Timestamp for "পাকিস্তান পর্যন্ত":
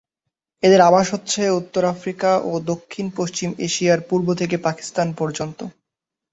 4.67-5.59